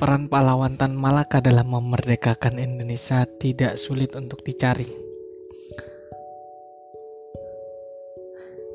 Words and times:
Peran 0.00 0.32
pahlawan 0.32 0.80
Tan 0.80 0.96
Malaka 0.96 1.44
dalam 1.44 1.76
memerdekakan 1.76 2.56
Indonesia 2.56 3.28
tidak 3.36 3.76
sulit 3.76 4.16
untuk 4.16 4.40
dicari. 4.40 4.88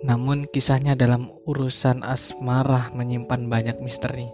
Namun 0.06 0.46
kisahnya 0.46 0.94
dalam 0.94 1.34
urusan 1.50 2.06
asmara 2.06 2.94
menyimpan 2.94 3.50
banyak 3.50 3.82
misteri. 3.82 4.30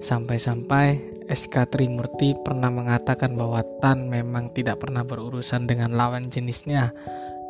Sampai-sampai 0.00 1.20
SK 1.28 1.68
Trimurti 1.68 2.32
pernah 2.40 2.72
mengatakan 2.72 3.36
bahwa 3.36 3.60
Tan 3.84 4.08
memang 4.08 4.56
tidak 4.56 4.88
pernah 4.88 5.04
berurusan 5.04 5.68
dengan 5.68 6.00
lawan 6.00 6.32
jenisnya 6.32 6.96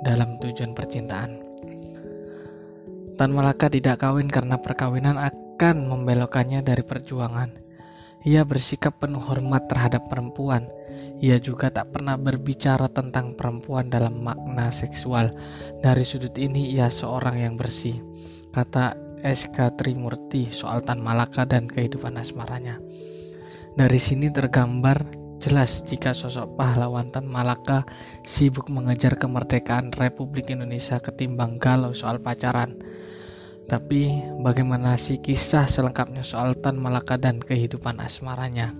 dalam 0.02 0.42
tujuan 0.42 0.74
percintaan. 0.74 1.38
Tan 3.14 3.30
Malaka 3.30 3.70
tidak 3.70 4.02
kawin 4.02 4.26
karena 4.26 4.58
perkawinan 4.58 5.22
akan 5.22 5.86
membelokkannya 5.86 6.66
dari 6.66 6.82
perjuangan. 6.82 7.65
Ia 8.26 8.42
bersikap 8.42 8.98
penuh 8.98 9.22
hormat 9.22 9.70
terhadap 9.70 10.10
perempuan. 10.10 10.66
Ia 11.22 11.38
juga 11.38 11.70
tak 11.70 11.94
pernah 11.94 12.18
berbicara 12.18 12.90
tentang 12.90 13.38
perempuan 13.38 13.86
dalam 13.86 14.18
makna 14.18 14.74
seksual. 14.74 15.30
Dari 15.78 16.02
sudut 16.02 16.34
ini 16.34 16.74
ia 16.74 16.90
seorang 16.90 17.38
yang 17.38 17.54
bersih. 17.54 18.02
Kata 18.50 18.98
SK 19.22 19.78
Trimurti 19.78 20.50
soal 20.50 20.82
Tan 20.82 20.98
Malaka 20.98 21.46
dan 21.46 21.70
kehidupan 21.70 22.18
asmaranya. 22.18 22.82
Dari 23.78 24.00
sini 24.02 24.26
tergambar 24.26 25.06
jelas 25.38 25.86
jika 25.86 26.10
sosok 26.10 26.58
pahlawan 26.58 27.14
Tan 27.14 27.30
Malaka 27.30 27.86
sibuk 28.26 28.66
mengejar 28.66 29.14
kemerdekaan 29.22 29.94
Republik 29.94 30.50
Indonesia 30.50 30.98
ketimbang 30.98 31.62
galau 31.62 31.94
soal 31.94 32.18
pacaran. 32.18 32.74
Tapi 33.66 34.22
bagaimana 34.46 34.94
sih 34.94 35.18
kisah 35.18 35.66
selengkapnya 35.66 36.22
soal 36.22 36.54
Tan 36.54 36.78
Malaka 36.78 37.18
dan 37.18 37.42
kehidupan 37.42 37.98
asmaranya? 37.98 38.70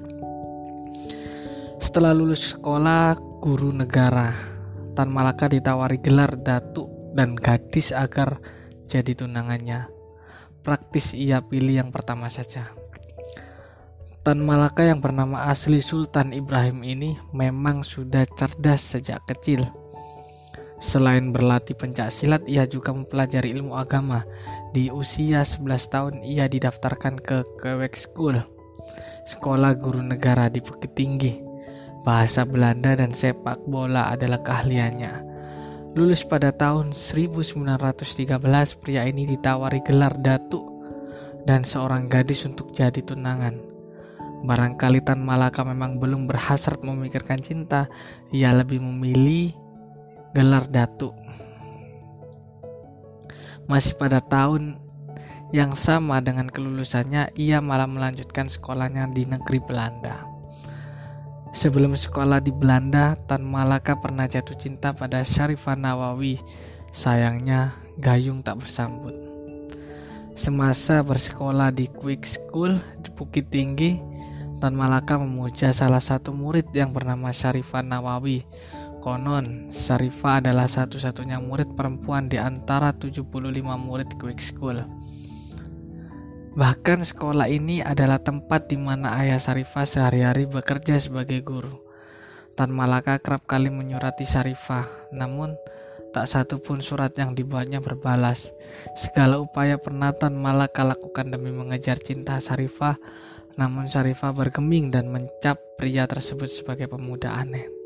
Setelah 1.83 2.15
lulus 2.15 2.55
sekolah 2.55 3.19
guru 3.43 3.75
negara, 3.75 4.31
Tan 4.95 5.11
Malaka 5.11 5.51
ditawari 5.51 5.99
gelar 5.99 6.39
datuk 6.39 6.87
dan 7.19 7.35
gadis 7.35 7.91
agar 7.91 8.39
jadi 8.87 9.11
tunangannya. 9.19 9.91
Praktis 10.63 11.19
ia 11.19 11.43
pilih 11.43 11.83
yang 11.83 11.91
pertama 11.91 12.31
saja. 12.31 12.71
Tan 14.23 14.39
Malaka 14.39 14.87
yang 14.87 15.03
bernama 15.03 15.51
asli 15.51 15.83
Sultan 15.83 16.31
Ibrahim 16.31 16.87
ini 16.87 17.19
memang 17.35 17.83
sudah 17.83 18.23
cerdas 18.39 18.87
sejak 18.87 19.23
kecil. 19.27 19.67
Selain 20.77 21.33
berlatih 21.33 21.73
pencak 21.73 22.13
silat, 22.13 22.45
ia 22.45 22.69
juga 22.69 22.93
mempelajari 22.93 23.49
ilmu 23.55 23.79
agama 23.79 24.29
di 24.71 24.91
usia 24.91 25.45
11 25.45 25.93
tahun 25.93 26.15
ia 26.27 26.51
didaftarkan 26.51 27.21
ke 27.23 27.43
Kwek 27.61 27.95
School, 27.95 28.39
sekolah 29.27 29.75
guru 29.79 30.03
negara 30.03 30.51
di 30.51 30.59
Bukit 30.63 30.95
Tinggi. 30.97 31.43
Bahasa 32.07 32.47
Belanda 32.47 32.95
dan 32.95 33.11
sepak 33.11 33.67
bola 33.67 34.15
adalah 34.15 34.39
keahliannya. 34.39 35.27
Lulus 35.99 36.23
pada 36.23 36.55
tahun 36.55 36.95
1913, 36.95 37.67
pria 38.79 39.03
ini 39.09 39.27
ditawari 39.27 39.83
gelar 39.83 40.15
datuk 40.15 40.63
dan 41.51 41.67
seorang 41.67 42.07
gadis 42.07 42.47
untuk 42.47 42.71
jadi 42.71 43.03
tunangan. 43.03 43.59
Barangkali 44.47 45.03
Tan 45.03 45.25
Malaka 45.25 45.67
memang 45.67 45.99
belum 45.99 46.31
berhasrat 46.31 46.85
memikirkan 46.87 47.43
cinta, 47.43 47.91
ia 48.31 48.55
lebih 48.55 48.79
memilih 48.79 49.51
gelar 50.37 50.69
datuk 50.71 51.17
masih 53.67 53.99
pada 53.99 54.23
tahun 54.23 54.79
yang 55.55 55.79
sama 55.79 56.19
dengan 56.19 56.51
kelulusannya, 56.51 57.31
ia 57.39 57.63
malah 57.63 57.87
melanjutkan 57.87 58.51
sekolahnya 58.51 59.11
di 59.15 59.27
negeri 59.27 59.63
Belanda. 59.63 60.27
Sebelum 61.55 61.95
sekolah 61.95 62.43
di 62.43 62.51
Belanda, 62.51 63.17
Tan 63.31 63.47
Malaka 63.47 63.97
pernah 63.97 64.27
jatuh 64.27 64.59
cinta 64.59 64.93
pada 64.93 65.23
Syarifah 65.23 65.79
Nawawi. 65.79 66.37
Sayangnya, 66.91 67.73
Gayung 67.97 68.45
tak 68.45 68.61
bersambut. 68.61 69.15
Semasa 70.37 71.01
bersekolah 71.01 71.73
di 71.73 71.89
Quick 71.89 72.29
School 72.29 72.77
di 73.01 73.09
Bukit 73.09 73.49
Tinggi, 73.49 73.97
Tan 74.61 74.77
Malaka 74.77 75.17
memuja 75.17 75.73
salah 75.73 76.03
satu 76.03 76.35
murid 76.35 76.69
yang 76.77 76.93
bernama 76.93 77.33
Syarifah 77.33 77.81
Nawawi 77.81 78.45
Konon, 79.07 79.71
Sarifa 79.71 80.43
adalah 80.43 80.67
satu-satunya 80.67 81.39
murid 81.39 81.79
perempuan 81.79 82.27
di 82.27 82.43
antara 82.43 82.91
75 82.91 83.23
murid 83.79 84.19
Quick 84.19 84.43
School. 84.43 84.83
Bahkan 86.59 87.07
sekolah 87.07 87.47
ini 87.47 87.79
adalah 87.87 88.19
tempat 88.19 88.67
di 88.67 88.75
mana 88.75 89.15
ayah 89.23 89.39
Sarifa 89.39 89.87
sehari-hari 89.87 90.51
bekerja 90.51 90.99
sebagai 90.99 91.39
guru. 91.47 91.79
Tan 92.59 92.75
Malaka 92.75 93.23
kerap 93.23 93.47
kali 93.47 93.71
menyurati 93.71 94.27
Sarifah, 94.27 94.91
namun 95.15 95.55
tak 96.11 96.27
satu 96.27 96.59
pun 96.59 96.83
surat 96.83 97.15
yang 97.15 97.31
dibuatnya 97.31 97.79
berbalas. 97.79 98.51
Segala 98.99 99.39
upaya 99.39 99.79
pernah 99.79 100.11
Tan 100.19 100.35
Malaka 100.35 100.83
lakukan 100.83 101.31
demi 101.31 101.55
mengejar 101.55 102.03
cinta 102.03 102.43
Sarifah, 102.43 102.99
namun 103.55 103.87
Sarifah 103.87 104.35
bergeming 104.35 104.91
dan 104.91 105.15
mencap 105.15 105.63
pria 105.79 106.11
tersebut 106.11 106.51
sebagai 106.51 106.91
pemuda 106.91 107.31
aneh. 107.39 107.86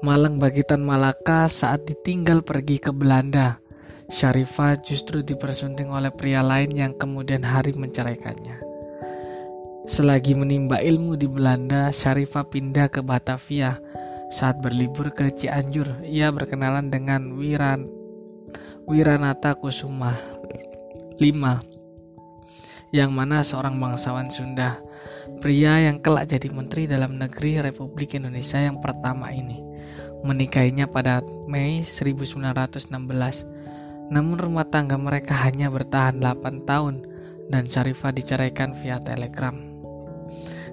Malang 0.00 0.40
bagi 0.40 0.64
Tan 0.64 0.80
Malaka 0.80 1.44
saat 1.52 1.84
ditinggal 1.84 2.40
pergi 2.40 2.80
ke 2.80 2.88
Belanda. 2.88 3.60
Syarifah 4.08 4.80
justru 4.80 5.20
dipersunting 5.20 5.92
oleh 5.92 6.08
pria 6.08 6.40
lain 6.40 6.72
yang 6.72 6.96
kemudian 6.96 7.44
hari 7.44 7.76
menceraikannya. 7.76 8.64
Selagi 9.84 10.32
menimba 10.32 10.80
ilmu 10.80 11.20
di 11.20 11.28
Belanda, 11.28 11.92
Syarifah 11.92 12.48
pindah 12.48 12.88
ke 12.88 13.04
Batavia. 13.04 13.76
Saat 14.32 14.64
berlibur 14.64 15.12
ke 15.12 15.28
Cianjur, 15.36 16.00
ia 16.00 16.32
berkenalan 16.32 16.88
dengan 16.88 17.36
Wiran 17.36 17.84
Wiranata 18.88 19.52
Kusuma 19.52 20.16
5 21.20 22.96
yang 22.96 23.12
mana 23.12 23.44
seorang 23.44 23.76
bangsawan 23.76 24.32
Sunda, 24.32 24.80
pria 25.44 25.76
yang 25.76 26.00
kelak 26.00 26.32
jadi 26.32 26.48
menteri 26.48 26.88
dalam 26.88 27.20
negeri 27.20 27.60
Republik 27.60 28.16
Indonesia 28.16 28.56
yang 28.56 28.80
pertama 28.80 29.28
ini 29.28 29.69
menikahinya 30.22 30.86
pada 30.90 31.24
Mei 31.48 31.82
1916. 31.84 32.90
Namun 34.10 34.36
rumah 34.36 34.66
tangga 34.66 34.98
mereka 34.98 35.38
hanya 35.46 35.70
bertahan 35.70 36.18
8 36.18 36.66
tahun 36.66 37.06
dan 37.50 37.66
Syarifah 37.70 38.14
diceraikan 38.14 38.74
via 38.78 38.98
telegram. 39.02 39.58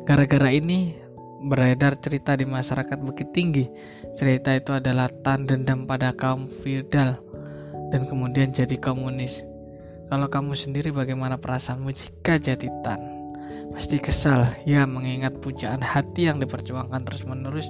Gara-gara 0.07 0.49
ini 0.49 0.95
beredar 1.43 1.99
cerita 2.01 2.33
di 2.33 2.49
masyarakat 2.49 2.97
Bukit 2.97 3.29
Tinggi. 3.35 3.69
Cerita 4.17 4.55
itu 4.57 4.73
adalah 4.73 5.11
tan 5.21 5.45
dendam 5.45 5.85
pada 5.85 6.13
kaum 6.17 6.49
feudal 6.49 7.21
dan 7.93 8.09
kemudian 8.09 8.49
jadi 8.49 8.75
komunis. 8.81 9.45
Kalau 10.07 10.31
kamu 10.31 10.55
sendiri 10.55 10.89
bagaimana 10.95 11.35
perasaanmu 11.35 11.91
jika 11.91 12.39
jadi 12.39 12.71
tan? 12.81 13.17
Pasti 13.75 13.99
kesal 13.99 14.55
ya 14.63 14.87
mengingat 14.87 15.37
pujaan 15.43 15.83
hati 15.83 16.31
yang 16.31 16.39
diperjuangkan 16.39 17.03
terus-menerus 17.03 17.67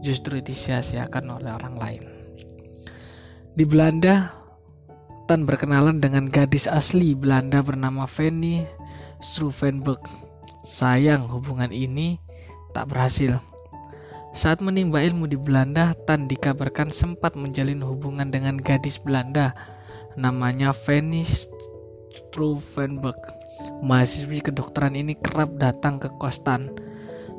justru 0.00 0.40
disia-siakan 0.40 1.40
oleh 1.40 1.50
orang 1.52 1.76
lain. 1.76 2.02
Di 3.54 3.64
Belanda, 3.68 4.36
Tan 5.30 5.46
berkenalan 5.46 6.02
dengan 6.02 6.26
gadis 6.26 6.66
asli 6.66 7.14
Belanda 7.14 7.62
bernama 7.62 8.02
Fanny 8.02 8.66
Struvenberg. 9.22 10.02
Sayang 10.66 11.30
hubungan 11.30 11.70
ini 11.70 12.18
tak 12.74 12.90
berhasil. 12.90 13.38
Saat 14.34 14.58
menimba 14.58 14.98
ilmu 14.98 15.30
di 15.30 15.38
Belanda, 15.38 15.94
Tan 16.02 16.26
dikabarkan 16.26 16.90
sempat 16.90 17.38
menjalin 17.38 17.78
hubungan 17.78 18.26
dengan 18.34 18.58
gadis 18.58 18.98
Belanda 18.98 19.54
namanya 20.18 20.74
Fanny 20.74 21.22
Struvenberg. 21.26 23.18
Mahasiswi 23.86 24.42
kedokteran 24.42 24.98
ini 24.98 25.14
kerap 25.14 25.54
datang 25.62 26.02
ke 26.02 26.10
kos 26.18 26.42
Tan 26.42 26.74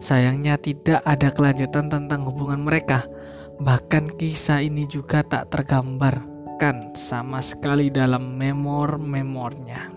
Sayangnya 0.02 0.58
tidak 0.58 1.06
ada 1.06 1.30
kelanjutan 1.30 1.86
tentang 1.94 2.26
hubungan 2.26 2.66
mereka. 2.66 3.06
Bahkan 3.62 4.18
kisah 4.18 4.66
ini 4.66 4.90
juga 4.90 5.22
tak 5.22 5.54
tergambarkan 5.54 6.98
sama 6.98 7.38
sekali 7.46 7.94
dalam 7.94 8.34
memor-memornya. 8.34 9.94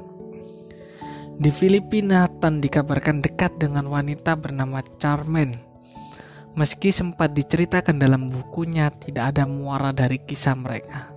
Di 1.34 1.50
Filipina, 1.50 2.28
Tan 2.28 2.60
dikabarkan 2.60 3.24
dekat 3.24 3.56
dengan 3.56 3.88
wanita 3.88 4.36
bernama 4.36 4.84
Charmen. 5.00 5.56
Meski 6.54 6.94
sempat 6.94 7.34
diceritakan 7.34 7.98
dalam 7.98 8.30
bukunya, 8.30 8.92
tidak 9.02 9.34
ada 9.34 9.42
muara 9.42 9.90
dari 9.90 10.22
kisah 10.22 10.54
mereka. 10.54 11.10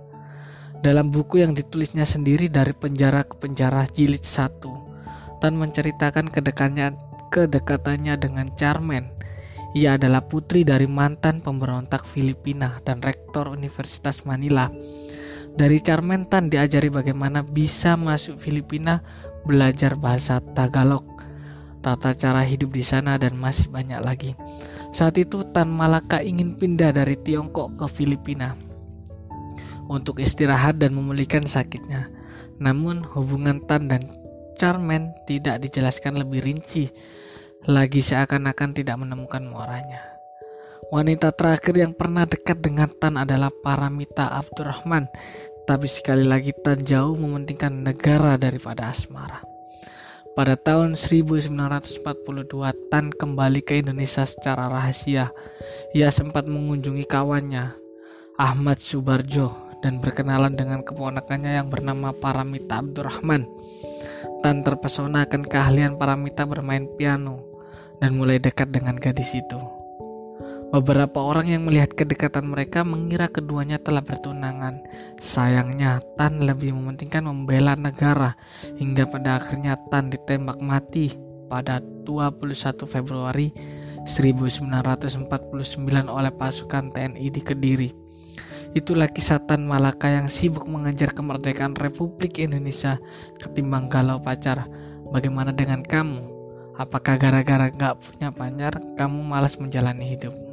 Dalam 0.82 1.12
buku 1.12 1.44
yang 1.44 1.54
ditulisnya 1.54 2.02
sendiri 2.02 2.50
dari 2.50 2.74
penjara 2.74 3.22
ke 3.22 3.38
penjara 3.38 3.86
jilid 3.94 4.26
1, 4.26 5.38
Tan 5.38 5.54
menceritakan 5.54 6.26
kedekatnya 6.32 6.98
kedekatannya 7.30 8.16
dengan 8.16 8.48
Charmen. 8.56 9.08
Ia 9.76 10.00
adalah 10.00 10.24
putri 10.24 10.64
dari 10.64 10.88
mantan 10.88 11.44
pemberontak 11.44 12.08
Filipina 12.08 12.80
dan 12.88 13.04
rektor 13.04 13.52
Universitas 13.52 14.24
Manila. 14.24 14.72
Dari 15.58 15.78
Charmen 15.84 16.24
Tan 16.30 16.48
diajari 16.48 16.88
bagaimana 16.88 17.44
bisa 17.44 17.98
masuk 17.98 18.40
Filipina 18.40 19.04
belajar 19.44 19.96
bahasa 19.96 20.40
Tagalog. 20.54 21.04
tata 21.78 22.10
cara 22.10 22.42
hidup 22.42 22.74
di 22.74 22.82
sana 22.82 23.22
dan 23.22 23.38
masih 23.38 23.70
banyak 23.70 24.02
lagi. 24.02 24.30
Saat 24.90 25.14
itu 25.14 25.46
Tan 25.54 25.70
Malaka 25.70 26.18
ingin 26.18 26.58
pindah 26.58 26.90
dari 26.90 27.14
Tiongkok 27.14 27.78
ke 27.78 27.86
Filipina 27.86 28.58
untuk 29.86 30.20
istirahat 30.20 30.82
dan 30.82 30.98
memulihkan 30.98 31.46
sakitnya. 31.46 32.10
Namun 32.58 33.06
hubungan 33.14 33.62
Tan 33.64 33.86
dan 33.86 34.10
Charmen 34.58 35.14
tidak 35.24 35.62
dijelaskan 35.62 36.18
lebih 36.18 36.42
rinci, 36.42 36.90
lagi 37.66 37.98
seakan-akan 37.98 38.70
tidak 38.70 39.02
menemukan 39.02 39.42
muaranya. 39.42 40.18
Wanita 40.88 41.34
terakhir 41.34 41.74
yang 41.74 41.92
pernah 41.92 42.22
dekat 42.24 42.62
dengan 42.62 42.88
Tan 42.88 43.18
adalah 43.18 43.50
Paramita 43.50 44.30
Abdurrahman, 44.30 45.10
tapi 45.66 45.90
sekali 45.90 46.22
lagi 46.22 46.54
Tan 46.54 46.86
jauh 46.86 47.18
mementingkan 47.18 47.82
negara 47.82 48.38
daripada 48.38 48.88
asmara. 48.88 49.42
Pada 50.38 50.54
tahun 50.54 50.94
1942, 50.94 51.98
Tan 52.88 53.10
kembali 53.10 53.60
ke 53.66 53.82
Indonesia 53.82 54.22
secara 54.22 54.70
rahasia. 54.70 55.34
Ia 55.98 56.14
sempat 56.14 56.46
mengunjungi 56.46 57.10
kawannya, 57.10 57.74
Ahmad 58.38 58.78
Subarjo, 58.78 59.50
dan 59.82 59.98
berkenalan 59.98 60.54
dengan 60.54 60.86
keponakannya 60.86 61.58
yang 61.58 61.68
bernama 61.68 62.14
Paramita 62.14 62.78
Abdurrahman. 62.78 63.50
Tan 64.46 64.62
terpesona 64.62 65.26
akan 65.26 65.42
keahlian 65.42 65.98
Paramita 65.98 66.46
bermain 66.46 66.86
piano 66.94 67.47
dan 67.98 68.18
mulai 68.18 68.38
dekat 68.42 68.70
dengan 68.70 68.98
gadis 68.98 69.34
itu. 69.34 69.78
Beberapa 70.68 71.24
orang 71.24 71.48
yang 71.48 71.64
melihat 71.64 71.96
kedekatan 71.96 72.52
mereka 72.52 72.84
mengira 72.84 73.32
keduanya 73.32 73.80
telah 73.80 74.04
bertunangan. 74.04 74.84
Sayangnya, 75.16 76.04
Tan 76.20 76.44
lebih 76.44 76.76
mementingkan 76.76 77.24
membela 77.24 77.72
negara 77.72 78.36
hingga 78.76 79.08
pada 79.08 79.40
akhirnya 79.40 79.80
Tan 79.88 80.12
ditembak 80.12 80.60
mati 80.60 81.16
pada 81.48 81.80
21 81.80 82.84
Februari 82.84 83.48
1949 84.04 85.24
oleh 86.04 86.32
pasukan 86.36 86.92
TNI 86.92 87.26
di 87.32 87.40
Kediri. 87.40 87.90
Itulah 88.76 89.08
kisah 89.08 89.40
Tan 89.40 89.64
Malaka 89.64 90.12
yang 90.12 90.28
sibuk 90.28 90.68
mengejar 90.68 91.16
kemerdekaan 91.16 91.80
Republik 91.80 92.36
Indonesia 92.44 93.00
ketimbang 93.40 93.88
galau 93.88 94.20
pacar. 94.20 94.68
Bagaimana 95.08 95.56
dengan 95.56 95.80
kamu? 95.80 96.37
Apakah 96.78 97.18
gara-gara 97.18 97.74
gak 97.74 97.98
punya 97.98 98.30
pacar, 98.30 98.78
kamu 98.94 99.18
malas 99.26 99.58
menjalani 99.58 100.14
hidup? 100.14 100.47